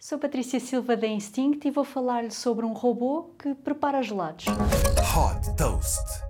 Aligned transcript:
Sou 0.00 0.18
Patrícia 0.18 0.58
Silva 0.58 0.96
da 0.96 1.06
Instinct 1.06 1.68
e 1.68 1.70
vou 1.70 1.84
falar-lhe 1.84 2.30
sobre 2.30 2.64
um 2.64 2.72
robô 2.72 3.34
que 3.38 3.54
prepara 3.54 4.02
gelados. 4.02 4.46
Hot 4.48 5.56
Toast. 5.58 6.29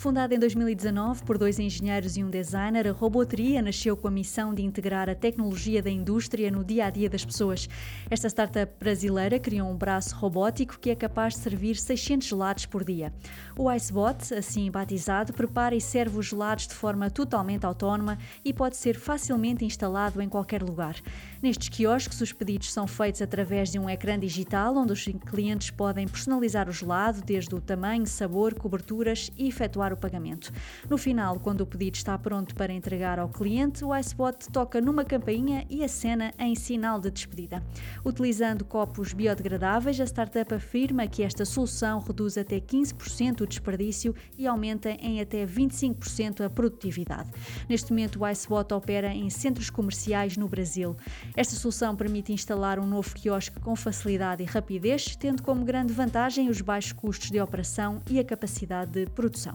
Fundada 0.00 0.34
em 0.34 0.38
2019 0.38 1.24
por 1.24 1.36
dois 1.36 1.58
engenheiros 1.58 2.16
e 2.16 2.24
um 2.24 2.30
designer, 2.30 2.88
a 2.88 2.90
Roboteria 2.90 3.60
nasceu 3.60 3.94
com 3.94 4.08
a 4.08 4.10
missão 4.10 4.54
de 4.54 4.62
integrar 4.62 5.10
a 5.10 5.14
tecnologia 5.14 5.82
da 5.82 5.90
indústria 5.90 6.50
no 6.50 6.64
dia 6.64 6.86
a 6.86 6.90
dia 6.90 7.10
das 7.10 7.22
pessoas. 7.22 7.68
Esta 8.08 8.26
startup 8.30 8.72
brasileira 8.80 9.38
criou 9.38 9.68
um 9.68 9.76
braço 9.76 10.16
robótico 10.16 10.78
que 10.78 10.88
é 10.88 10.94
capaz 10.94 11.34
de 11.34 11.40
servir 11.40 11.76
600 11.76 12.26
gelados 12.26 12.64
por 12.64 12.82
dia. 12.82 13.12
O 13.54 13.70
Icebot, 13.70 14.32
assim 14.32 14.70
batizado, 14.70 15.34
prepara 15.34 15.74
e 15.74 15.82
serve 15.82 16.18
os 16.18 16.24
gelados 16.24 16.66
de 16.66 16.72
forma 16.72 17.10
totalmente 17.10 17.66
autónoma 17.66 18.16
e 18.42 18.54
pode 18.54 18.78
ser 18.78 18.98
facilmente 18.98 19.66
instalado 19.66 20.22
em 20.22 20.30
qualquer 20.30 20.62
lugar. 20.62 20.96
Nestes 21.42 21.68
quiosques, 21.68 22.22
os 22.22 22.32
pedidos 22.32 22.72
são 22.72 22.86
feitos 22.86 23.20
através 23.20 23.70
de 23.70 23.78
um 23.78 23.90
ecrã 23.90 24.18
digital 24.18 24.74
onde 24.78 24.94
os 24.94 25.04
clientes 25.26 25.68
podem 25.68 26.08
personalizar 26.08 26.70
o 26.70 26.72
gelado, 26.72 27.20
desde 27.20 27.54
o 27.54 27.60
tamanho, 27.60 28.06
sabor, 28.06 28.54
coberturas 28.54 29.30
e 29.36 29.46
efetuar 29.46 29.89
o 29.92 29.96
pagamento. 29.96 30.52
No 30.88 30.96
final, 30.96 31.38
quando 31.38 31.62
o 31.62 31.66
pedido 31.66 31.96
está 31.96 32.16
pronto 32.18 32.54
para 32.54 32.72
entregar 32.72 33.18
ao 33.18 33.28
cliente, 33.28 33.84
o 33.84 33.94
Icebot 33.94 34.48
toca 34.52 34.80
numa 34.80 35.04
campainha 35.04 35.66
e 35.68 35.84
acena 35.84 36.32
em 36.38 36.54
sinal 36.54 37.00
de 37.00 37.10
despedida. 37.10 37.62
Utilizando 38.04 38.64
copos 38.64 39.12
biodegradáveis, 39.12 40.00
a 40.00 40.04
startup 40.06 40.54
afirma 40.54 41.06
que 41.06 41.22
esta 41.22 41.44
solução 41.44 42.00
reduz 42.00 42.36
até 42.36 42.60
15% 42.60 43.42
o 43.42 43.46
desperdício 43.46 44.14
e 44.36 44.46
aumenta 44.46 44.90
em 44.90 45.20
até 45.20 45.46
25% 45.46 46.44
a 46.44 46.50
produtividade. 46.50 47.30
Neste 47.68 47.90
momento, 47.90 48.20
o 48.20 48.28
Icebot 48.28 48.72
opera 48.74 49.12
em 49.12 49.28
centros 49.30 49.70
comerciais 49.70 50.36
no 50.36 50.48
Brasil. 50.48 50.96
Esta 51.36 51.54
solução 51.54 51.96
permite 51.96 52.32
instalar 52.32 52.78
um 52.78 52.86
novo 52.86 53.14
quiosque 53.14 53.60
com 53.60 53.74
facilidade 53.76 54.42
e 54.42 54.46
rapidez, 54.46 55.16
tendo 55.16 55.42
como 55.42 55.64
grande 55.64 55.92
vantagem 55.92 56.48
os 56.48 56.60
baixos 56.60 56.92
custos 56.92 57.30
de 57.30 57.40
operação 57.40 58.00
e 58.08 58.18
a 58.18 58.24
capacidade 58.24 58.90
de 58.90 59.06
produção. 59.06 59.54